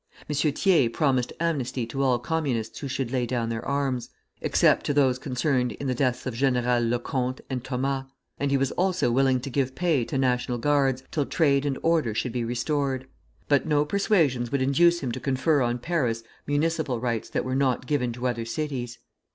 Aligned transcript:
M. 0.27 0.33
Thiers 0.35 0.89
promised 0.91 1.31
amnesty 1.39 1.85
to 1.85 2.01
all 2.01 2.17
Communists 2.17 2.79
who 2.79 2.87
should 2.87 3.11
lay 3.11 3.27
down 3.27 3.49
their 3.49 3.63
arms, 3.63 4.09
except 4.41 4.83
to 4.87 4.95
those 4.95 5.19
concerned 5.19 5.73
in 5.73 5.85
the 5.85 5.93
deaths 5.93 6.25
of 6.25 6.33
Generals 6.33 6.85
Lecomte 6.85 7.41
and 7.51 7.63
Thomas, 7.63 8.05
and 8.39 8.49
he 8.49 8.57
was 8.57 8.71
also 8.71 9.11
willing 9.11 9.39
to 9.41 9.51
give 9.51 9.75
pay 9.75 10.03
to 10.05 10.17
National 10.17 10.57
Guards 10.57 11.03
till 11.11 11.27
trade 11.27 11.67
and 11.67 11.77
order 11.83 12.15
should 12.15 12.31
be 12.33 12.43
restored; 12.43 13.05
but 13.47 13.67
no 13.67 13.85
persuasions 13.85 14.51
would 14.51 14.63
induce 14.63 15.01
him 15.01 15.11
to 15.11 15.19
confer 15.19 15.61
on 15.61 15.77
Paris 15.77 16.23
municipal 16.47 16.99
rights 16.99 17.29
that 17.29 17.45
were 17.45 17.53
not 17.53 17.85
given 17.85 18.11
to 18.11 18.25
other 18.27 18.43
cities. 18.43 18.97